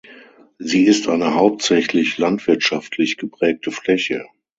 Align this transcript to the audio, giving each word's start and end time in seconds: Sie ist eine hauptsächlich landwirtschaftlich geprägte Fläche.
Sie 0.57 0.85
ist 0.85 1.07
eine 1.07 1.35
hauptsächlich 1.35 2.17
landwirtschaftlich 2.17 3.17
geprägte 3.17 3.69
Fläche. 3.69 4.25